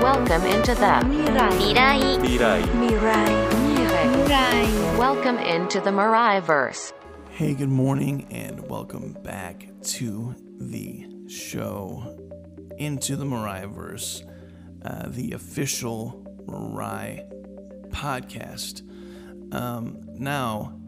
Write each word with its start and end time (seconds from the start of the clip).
Welcome 0.00 0.46
into 0.46 0.74
the 0.74 0.80
Mirai. 0.80 1.50
Mirai. 1.74 2.18
Mirai. 2.18 2.64
Mirai. 2.72 4.14
Mirai. 4.14 4.98
Welcome 4.98 5.36
into 5.36 5.78
the 5.78 5.90
Miraiverse. 5.90 6.94
Hey, 7.28 7.52
good 7.52 7.68
morning, 7.68 8.26
and 8.30 8.66
welcome 8.70 9.12
back 9.22 9.68
to 9.82 10.34
the 10.58 11.06
show, 11.28 12.16
Into 12.78 13.14
the 13.16 13.26
Miraiverse, 13.26 14.24
uh, 14.86 15.08
the 15.10 15.32
official 15.32 16.26
Mirai 16.46 17.30
podcast. 17.90 18.80
Um, 19.54 19.98
now, 20.14 20.80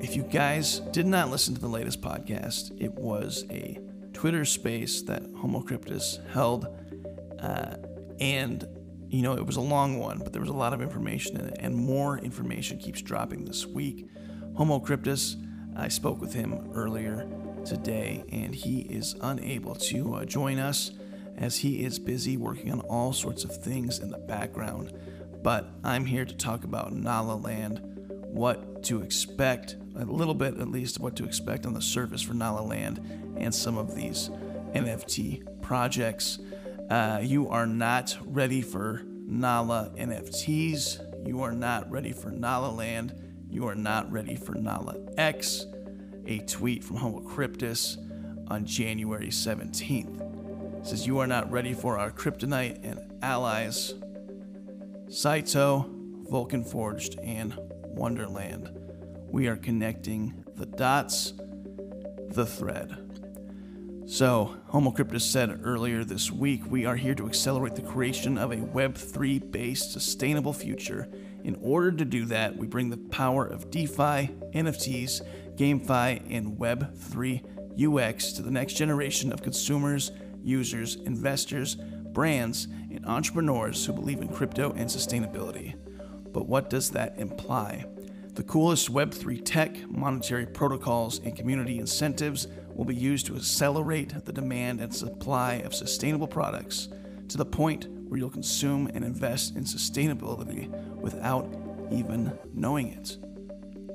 if 0.00 0.14
you 0.14 0.22
guys 0.22 0.78
did 0.92 1.06
not 1.06 1.30
listen 1.30 1.54
to 1.54 1.60
the 1.60 1.68
latest 1.68 2.00
podcast, 2.00 2.80
it 2.80 2.94
was 2.94 3.44
a 3.50 3.80
Twitter 4.12 4.44
space 4.44 5.02
that 5.02 5.24
HomoCryptus 5.32 6.30
held 6.30 6.68
uh, 7.40 7.76
and 8.20 8.66
you 9.08 9.22
know 9.22 9.34
it 9.34 9.46
was 9.46 9.56
a 9.56 9.60
long 9.60 9.98
one, 9.98 10.18
but 10.18 10.32
there 10.32 10.40
was 10.40 10.50
a 10.50 10.54
lot 10.54 10.72
of 10.72 10.82
information 10.82 11.36
in 11.36 11.46
it, 11.46 11.56
and 11.60 11.74
more 11.74 12.18
information 12.18 12.78
keeps 12.78 13.02
dropping 13.02 13.44
this 13.44 13.66
week. 13.66 14.08
Homo 14.56 14.78
Cryptus, 14.78 15.36
I 15.76 15.88
spoke 15.88 16.20
with 16.20 16.34
him 16.34 16.70
earlier 16.74 17.28
today, 17.64 18.24
and 18.30 18.54
he 18.54 18.80
is 18.80 19.14
unable 19.20 19.74
to 19.74 20.14
uh, 20.14 20.24
join 20.24 20.58
us 20.58 20.92
as 21.36 21.58
he 21.58 21.84
is 21.84 21.98
busy 21.98 22.36
working 22.36 22.70
on 22.70 22.80
all 22.80 23.12
sorts 23.12 23.44
of 23.44 23.56
things 23.56 23.98
in 23.98 24.10
the 24.10 24.18
background. 24.18 24.92
But 25.42 25.70
I'm 25.82 26.04
here 26.04 26.24
to 26.24 26.34
talk 26.34 26.64
about 26.64 26.92
Nala 26.92 27.34
Land, 27.34 27.80
what 28.26 28.82
to 28.84 29.02
expect, 29.02 29.76
a 29.96 30.04
little 30.04 30.34
bit 30.34 30.58
at 30.58 30.68
least, 30.68 31.00
what 31.00 31.16
to 31.16 31.24
expect 31.24 31.64
on 31.64 31.72
the 31.72 31.80
surface 31.80 32.20
for 32.20 32.34
Nala 32.34 32.62
Land, 32.62 32.98
and 33.38 33.54
some 33.54 33.78
of 33.78 33.94
these 33.94 34.28
NFT 34.74 35.62
projects. 35.62 36.38
Uh, 36.90 37.20
you 37.22 37.48
are 37.48 37.68
not 37.68 38.18
ready 38.24 38.60
for 38.60 39.02
Nala 39.06 39.92
NFTs. 39.96 41.26
You 41.26 41.40
are 41.42 41.52
not 41.52 41.88
ready 41.88 42.10
for 42.10 42.32
Nala 42.32 42.72
Land. 42.72 43.14
You 43.48 43.68
are 43.68 43.76
not 43.76 44.10
ready 44.10 44.34
for 44.34 44.56
Nala 44.56 44.96
X. 45.16 45.66
A 46.26 46.40
tweet 46.40 46.82
from 46.82 46.96
Homo 46.96 47.20
Cryptus 47.20 47.96
on 48.48 48.64
January 48.66 49.28
17th 49.28 50.84
says, 50.84 51.06
You 51.06 51.18
are 51.18 51.28
not 51.28 51.48
ready 51.48 51.74
for 51.74 51.96
our 51.96 52.10
kryptonite 52.10 52.80
and 52.82 53.00
allies. 53.22 53.94
Saito, 55.08 55.88
Vulcan 56.28 56.64
Forged, 56.64 57.20
and 57.22 57.56
Wonderland. 57.84 58.68
We 59.28 59.46
are 59.46 59.56
connecting 59.56 60.44
the 60.56 60.66
dots, 60.66 61.34
the 62.30 62.46
thread. 62.46 63.09
So, 64.10 64.56
Homo 64.66 64.90
Cryptus 64.90 65.20
said 65.20 65.60
earlier 65.62 66.02
this 66.02 66.32
week, 66.32 66.68
we 66.68 66.84
are 66.84 66.96
here 66.96 67.14
to 67.14 67.28
accelerate 67.28 67.76
the 67.76 67.82
creation 67.82 68.38
of 68.38 68.50
a 68.50 68.56
Web3 68.56 69.52
based 69.52 69.92
sustainable 69.92 70.52
future. 70.52 71.08
In 71.44 71.56
order 71.62 71.92
to 71.92 72.04
do 72.04 72.24
that, 72.24 72.56
we 72.56 72.66
bring 72.66 72.90
the 72.90 72.96
power 72.96 73.46
of 73.46 73.70
DeFi, 73.70 74.34
NFTs, 74.52 75.22
GameFi, 75.54 76.26
and 76.28 76.58
Web3 76.58 78.08
UX 78.10 78.32
to 78.32 78.42
the 78.42 78.50
next 78.50 78.74
generation 78.74 79.32
of 79.32 79.44
consumers, 79.44 80.10
users, 80.42 80.96
investors, 80.96 81.76
brands, 81.76 82.64
and 82.64 83.06
entrepreneurs 83.06 83.86
who 83.86 83.92
believe 83.92 84.20
in 84.20 84.28
crypto 84.28 84.72
and 84.72 84.90
sustainability. 84.90 85.76
But 86.32 86.48
what 86.48 86.68
does 86.68 86.90
that 86.90 87.16
imply? 87.16 87.84
The 88.34 88.42
coolest 88.42 88.92
Web3 88.92 89.42
tech, 89.44 89.88
monetary 89.88 90.46
protocols, 90.46 91.20
and 91.20 91.36
community 91.36 91.78
incentives 91.78 92.48
will 92.80 92.86
be 92.86 92.94
used 92.94 93.26
to 93.26 93.36
accelerate 93.36 94.24
the 94.24 94.32
demand 94.32 94.80
and 94.80 94.94
supply 94.94 95.56
of 95.56 95.74
sustainable 95.74 96.26
products 96.26 96.88
to 97.28 97.36
the 97.36 97.44
point 97.44 97.86
where 98.08 98.18
you'll 98.18 98.30
consume 98.30 98.90
and 98.94 99.04
invest 99.04 99.54
in 99.54 99.64
sustainability 99.64 100.66
without 100.96 101.46
even 101.90 102.32
knowing 102.54 102.88
it. 102.88 103.18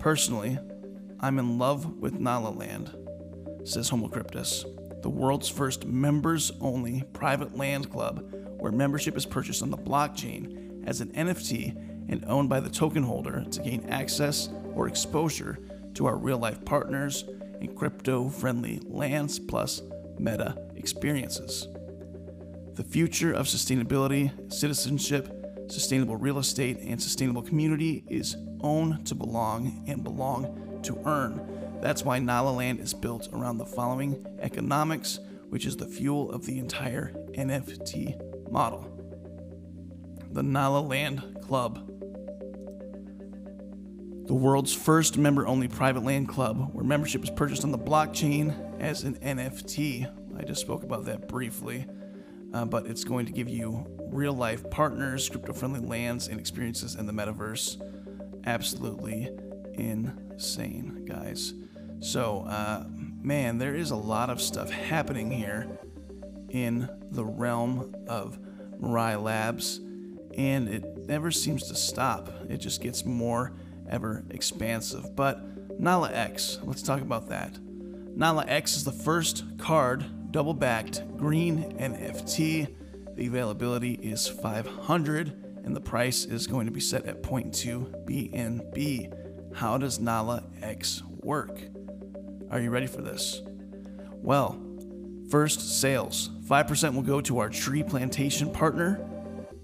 Personally, 0.00 0.58
I'm 1.20 1.38
in 1.38 1.60
love 1.60 1.94
with 1.98 2.14
Nala 2.18 2.48
Land, 2.48 2.92
says 3.62 3.88
Homo 3.88 4.08
Cryptus, 4.08 4.64
the 5.00 5.08
world's 5.08 5.48
first 5.48 5.86
members 5.86 6.50
only 6.60 7.04
private 7.12 7.56
land 7.56 7.88
club 7.88 8.34
where 8.58 8.72
membership 8.72 9.16
is 9.16 9.24
purchased 9.24 9.62
on 9.62 9.70
the 9.70 9.78
blockchain 9.78 10.84
as 10.88 11.00
an 11.00 11.12
NFT 11.12 12.10
and 12.10 12.24
owned 12.26 12.48
by 12.48 12.58
the 12.58 12.68
token 12.68 13.04
holder 13.04 13.44
to 13.48 13.62
gain 13.62 13.86
access 13.88 14.48
or 14.74 14.88
exposure 14.88 15.60
to 15.94 16.06
our 16.06 16.16
real 16.16 16.38
life 16.38 16.64
partners 16.64 17.24
and 17.62 17.76
crypto 17.76 18.28
friendly 18.28 18.80
lands 18.84 19.38
plus 19.38 19.82
meta 20.18 20.56
experiences. 20.74 21.68
The 22.74 22.82
future 22.82 23.32
of 23.32 23.46
sustainability, 23.46 24.52
citizenship, 24.52 25.68
sustainable 25.70 26.16
real 26.16 26.38
estate, 26.38 26.78
and 26.80 27.00
sustainable 27.00 27.42
community 27.42 28.04
is 28.08 28.36
own 28.62 29.04
to 29.04 29.14
belong 29.14 29.84
and 29.86 30.02
belong 30.02 30.80
to 30.82 30.98
earn. 31.04 31.78
That's 31.80 32.04
why 32.04 32.18
Nala 32.18 32.50
Land 32.50 32.80
is 32.80 32.94
built 32.94 33.28
around 33.32 33.58
the 33.58 33.66
following 33.66 34.24
economics, 34.40 35.20
which 35.48 35.64
is 35.64 35.76
the 35.76 35.86
fuel 35.86 36.32
of 36.32 36.44
the 36.44 36.58
entire 36.58 37.12
NFT 37.32 38.50
model. 38.50 38.88
The 40.32 40.42
Nala 40.42 40.80
Land 40.80 41.38
Club 41.42 41.88
the 44.26 44.34
world's 44.34 44.72
first 44.72 45.18
member 45.18 45.46
only 45.46 45.66
private 45.66 46.04
land 46.04 46.28
club 46.28 46.70
where 46.72 46.84
membership 46.84 47.24
is 47.24 47.30
purchased 47.30 47.64
on 47.64 47.72
the 47.72 47.78
blockchain 47.78 48.54
as 48.80 49.02
an 49.02 49.16
NFT. 49.16 50.10
I 50.38 50.44
just 50.44 50.60
spoke 50.60 50.84
about 50.84 51.04
that 51.06 51.28
briefly, 51.28 51.86
uh, 52.54 52.64
but 52.64 52.86
it's 52.86 53.02
going 53.02 53.26
to 53.26 53.32
give 53.32 53.48
you 53.48 53.84
real 54.12 54.32
life 54.32 54.68
partners, 54.70 55.28
crypto 55.28 55.52
friendly 55.52 55.80
lands, 55.80 56.28
and 56.28 56.38
experiences 56.38 56.94
in 56.94 57.06
the 57.06 57.12
metaverse. 57.12 57.80
Absolutely 58.46 59.30
insane, 59.74 61.04
guys. 61.04 61.54
So, 62.00 62.44
uh, 62.48 62.84
man, 62.88 63.58
there 63.58 63.74
is 63.74 63.90
a 63.90 63.96
lot 63.96 64.30
of 64.30 64.40
stuff 64.40 64.70
happening 64.70 65.30
here 65.30 65.78
in 66.50 66.88
the 67.10 67.24
realm 67.24 67.94
of 68.08 68.38
Mirai 68.80 69.20
Labs, 69.20 69.80
and 70.36 70.68
it 70.68 71.06
never 71.06 71.30
seems 71.30 71.68
to 71.68 71.74
stop. 71.74 72.28
It 72.48 72.58
just 72.58 72.82
gets 72.82 73.04
more 73.04 73.52
ever 73.92 74.24
expansive. 74.30 75.14
But 75.14 75.78
Nala 75.78 76.10
X, 76.12 76.58
let's 76.64 76.82
talk 76.82 77.00
about 77.00 77.28
that. 77.28 77.56
Nala 78.16 78.44
X 78.48 78.76
is 78.76 78.84
the 78.84 78.92
first 78.92 79.44
card 79.58 80.04
double 80.32 80.54
backed 80.54 81.16
green 81.16 81.76
NFT. 81.78 82.74
The 83.14 83.26
availability 83.26 83.92
is 83.94 84.26
500 84.26 85.60
and 85.64 85.76
the 85.76 85.80
price 85.80 86.24
is 86.24 86.46
going 86.46 86.66
to 86.66 86.72
be 86.72 86.80
set 86.80 87.06
at 87.06 87.22
0.2 87.22 88.04
BNB. 88.06 89.54
How 89.54 89.78
does 89.78 90.00
Nala 90.00 90.44
X 90.62 91.02
work? 91.20 91.60
Are 92.50 92.60
you 92.60 92.70
ready 92.70 92.86
for 92.86 93.02
this? 93.02 93.42
Well, 94.12 94.60
first 95.30 95.80
sales 95.80 96.30
5% 96.46 96.94
will 96.94 97.02
go 97.02 97.20
to 97.20 97.38
our 97.38 97.48
tree 97.48 97.82
plantation 97.82 98.50
partner, 98.50 99.08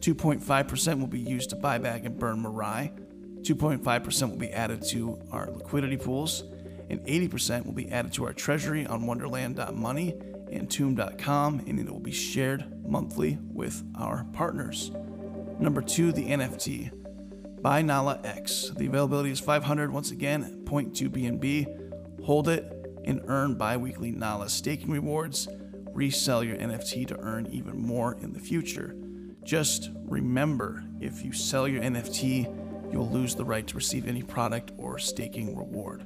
2.5% 0.00 0.98
will 0.98 1.06
be 1.06 1.20
used 1.20 1.50
to 1.50 1.56
buy 1.56 1.78
back 1.78 2.04
and 2.04 2.18
burn 2.18 2.42
Mirai. 2.42 2.90
2.5% 3.42 4.30
will 4.30 4.36
be 4.36 4.50
added 4.50 4.82
to 4.88 5.18
our 5.30 5.50
liquidity 5.50 5.96
pools, 5.96 6.44
and 6.88 7.00
80% 7.06 7.66
will 7.66 7.72
be 7.72 7.90
added 7.90 8.12
to 8.14 8.24
our 8.24 8.32
treasury 8.32 8.86
on 8.86 9.06
wonderland.money 9.06 10.14
and 10.52 10.70
tomb.com, 10.70 11.62
and 11.66 11.78
it 11.78 11.90
will 11.90 11.98
be 11.98 12.12
shared 12.12 12.64
monthly 12.86 13.38
with 13.52 13.82
our 13.98 14.24
partners. 14.32 14.90
Number 15.58 15.80
two, 15.80 16.12
the 16.12 16.28
NFT. 16.28 16.90
Buy 17.62 17.80
Nala 17.82 18.20
X. 18.24 18.70
The 18.76 18.86
availability 18.86 19.30
is 19.30 19.40
500 19.40 19.92
once 19.92 20.10
again, 20.10 20.64
0.2 20.64 21.08
BNB. 21.08 22.24
Hold 22.24 22.48
it 22.48 22.72
and 23.04 23.22
earn 23.26 23.54
bi 23.54 23.76
weekly 23.76 24.10
Nala 24.10 24.48
staking 24.48 24.90
rewards. 24.90 25.48
Resell 25.92 26.42
your 26.42 26.56
NFT 26.56 27.06
to 27.08 27.18
earn 27.20 27.46
even 27.46 27.78
more 27.80 28.16
in 28.20 28.32
the 28.32 28.40
future. 28.40 28.96
Just 29.44 29.90
remember 30.04 30.84
if 31.00 31.24
you 31.24 31.32
sell 31.32 31.68
your 31.68 31.82
NFT, 31.82 32.71
you'll 32.92 33.10
lose 33.10 33.34
the 33.34 33.44
right 33.44 33.66
to 33.66 33.74
receive 33.74 34.06
any 34.06 34.22
product 34.22 34.70
or 34.76 34.98
staking 34.98 35.56
reward. 35.56 36.04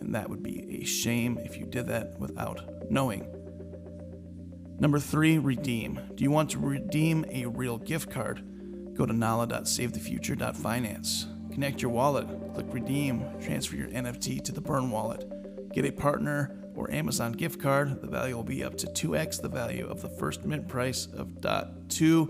And 0.00 0.12
that 0.14 0.28
would 0.28 0.42
be 0.42 0.80
a 0.82 0.84
shame 0.84 1.38
if 1.44 1.56
you 1.56 1.64
did 1.66 1.86
that 1.86 2.18
without 2.18 2.90
knowing. 2.90 3.26
Number 4.80 5.00
three, 5.00 5.38
redeem. 5.38 6.00
Do 6.14 6.22
you 6.24 6.30
want 6.30 6.50
to 6.50 6.58
redeem 6.58 7.24
a 7.30 7.46
real 7.46 7.78
gift 7.78 8.10
card? 8.10 8.44
Go 8.94 9.06
to 9.06 9.12
nala.savethefuture.finance. 9.12 11.26
Connect 11.52 11.82
your 11.82 11.90
wallet, 11.90 12.28
click 12.54 12.66
redeem, 12.70 13.24
transfer 13.40 13.74
your 13.76 13.88
NFT 13.88 14.44
to 14.44 14.52
the 14.52 14.60
Burn 14.60 14.90
wallet. 14.90 15.28
Get 15.72 15.84
a 15.84 15.90
partner 15.90 16.54
or 16.74 16.88
Amazon 16.92 17.32
gift 17.32 17.60
card. 17.60 18.00
The 18.00 18.06
value 18.06 18.36
will 18.36 18.44
be 18.44 18.62
up 18.62 18.76
to 18.78 18.86
2x 18.86 19.42
the 19.42 19.48
value 19.48 19.88
of 19.88 20.00
the 20.00 20.08
first 20.08 20.44
mint 20.44 20.68
price 20.68 21.06
of 21.06 21.40
.2 21.40 22.28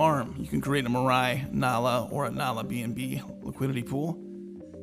farm. 0.00 0.34
You 0.38 0.46
can 0.46 0.62
create 0.62 0.86
a 0.86 0.88
Mirai, 0.88 1.52
Nala, 1.52 2.08
or 2.10 2.24
a 2.24 2.30
Nala 2.30 2.64
BNB 2.64 3.44
liquidity 3.44 3.82
pool. 3.82 4.18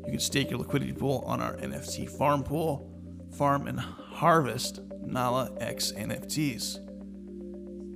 You 0.06 0.12
can 0.12 0.20
stake 0.20 0.52
your 0.52 0.60
liquidity 0.60 0.94
pool 0.94 1.24
on 1.26 1.42
our 1.42 1.58
NFT 1.58 2.08
farm 2.08 2.44
pool, 2.44 2.88
farm 3.36 3.66
and 3.66 3.80
harvest 3.80 4.80
Nala 5.02 5.50
X 5.60 5.92
NFTs. 5.92 6.78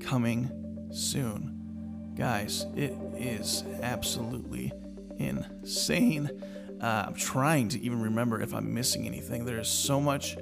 Coming 0.01 0.49
soon. 0.91 2.15
Guys, 2.17 2.65
it 2.75 2.97
is 3.15 3.65
absolutely 3.83 4.71
insane. 5.19 6.27
Uh, 6.81 7.03
I'm 7.05 7.13
trying 7.13 7.69
to 7.69 7.79
even 7.81 8.01
remember 8.01 8.41
if 8.41 8.51
I'm 8.51 8.73
missing 8.73 9.05
anything. 9.05 9.45
There 9.45 9.59
is 9.59 9.69
so 9.69 10.01
much 10.01 10.37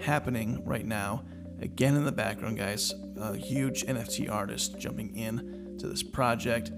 happening 0.00 0.64
right 0.64 0.86
now. 0.86 1.26
Again, 1.60 1.94
in 1.94 2.06
the 2.06 2.10
background, 2.10 2.56
guys, 2.56 2.94
a 3.20 3.36
huge 3.36 3.84
NFT 3.84 4.30
artist 4.30 4.78
jumping 4.78 5.14
in 5.14 5.61
to 5.82 5.88
this 5.88 6.02
project. 6.02 6.72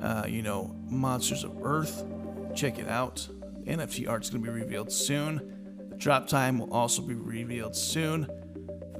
Uh, 0.00 0.24
you 0.28 0.42
know, 0.42 0.76
Monsters 0.88 1.44
of 1.44 1.56
Earth. 1.62 2.04
Check 2.54 2.78
it 2.78 2.88
out. 2.88 3.26
NFT 3.64 4.08
art 4.08 4.24
is 4.24 4.30
going 4.30 4.44
to 4.44 4.50
be 4.50 4.60
revealed 4.60 4.92
soon. 4.92 5.86
The 5.90 5.96
drop 5.96 6.28
time 6.28 6.58
will 6.58 6.72
also 6.72 7.02
be 7.02 7.14
revealed 7.14 7.74
soon. 7.74 8.28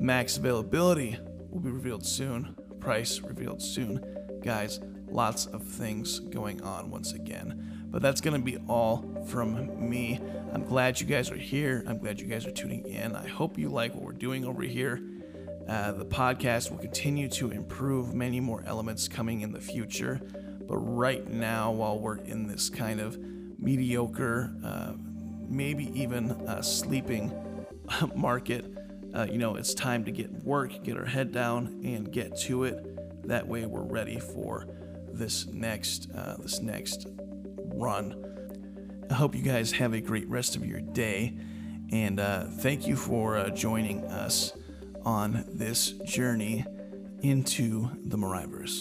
Max 0.00 0.36
availability 0.36 1.18
will 1.50 1.60
be 1.60 1.70
revealed 1.70 2.06
soon. 2.06 2.54
Price 2.80 3.20
revealed 3.20 3.62
soon. 3.62 4.04
Guys, 4.42 4.80
lots 5.10 5.46
of 5.46 5.62
things 5.64 6.20
going 6.20 6.62
on 6.62 6.90
once 6.90 7.12
again. 7.12 7.86
But 7.90 8.02
that's 8.02 8.20
going 8.20 8.36
to 8.36 8.44
be 8.44 8.58
all 8.68 9.24
from 9.28 9.88
me. 9.88 10.20
I'm 10.52 10.64
glad 10.64 11.00
you 11.00 11.06
guys 11.06 11.30
are 11.30 11.36
here. 11.36 11.84
I'm 11.86 11.98
glad 11.98 12.20
you 12.20 12.26
guys 12.26 12.46
are 12.46 12.52
tuning 12.52 12.86
in. 12.86 13.16
I 13.16 13.26
hope 13.26 13.58
you 13.58 13.70
like 13.70 13.94
what 13.94 14.04
we're 14.04 14.12
doing 14.12 14.44
over 14.44 14.62
here. 14.62 15.02
Uh, 15.68 15.92
the 15.92 16.04
podcast 16.04 16.70
will 16.70 16.78
continue 16.78 17.28
to 17.28 17.50
improve 17.50 18.14
many 18.14 18.40
more 18.40 18.62
elements 18.66 19.06
coming 19.06 19.42
in 19.42 19.52
the 19.52 19.60
future. 19.60 20.18
But 20.66 20.78
right 20.78 21.28
now, 21.28 21.72
while 21.72 21.98
we're 21.98 22.18
in 22.18 22.46
this 22.46 22.70
kind 22.70 23.00
of 23.00 23.18
mediocre, 23.58 24.54
uh, 24.64 24.94
maybe 25.46 25.90
even 25.98 26.30
uh, 26.30 26.62
sleeping 26.62 27.32
market, 28.14 28.64
uh, 29.14 29.26
you 29.30 29.36
know, 29.36 29.56
it's 29.56 29.74
time 29.74 30.04
to 30.04 30.10
get 30.10 30.30
work, 30.42 30.82
get 30.84 30.96
our 30.96 31.04
head 31.04 31.32
down, 31.32 31.80
and 31.84 32.10
get 32.10 32.38
to 32.40 32.64
it. 32.64 33.26
That 33.26 33.46
way, 33.46 33.66
we're 33.66 33.82
ready 33.82 34.18
for 34.18 34.66
this 35.12 35.46
next 35.46 36.10
uh, 36.14 36.36
this 36.38 36.60
next 36.60 37.08
run. 37.74 38.24
I 39.10 39.14
hope 39.14 39.34
you 39.34 39.42
guys 39.42 39.72
have 39.72 39.92
a 39.92 40.00
great 40.00 40.28
rest 40.28 40.56
of 40.56 40.64
your 40.64 40.80
day, 40.80 41.36
and 41.90 42.20
uh, 42.20 42.44
thank 42.44 42.86
you 42.86 42.96
for 42.96 43.50
joining 43.50 44.04
us 44.04 44.52
on 45.04 45.44
this 45.48 45.92
journey 46.04 46.64
into 47.22 47.90
the 48.04 48.16
Miraiverse. 48.16 48.78